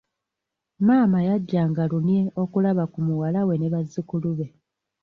[0.85, 4.47] Maama yajjanga lunye okulaba ku muwala we ne bazzukulu be.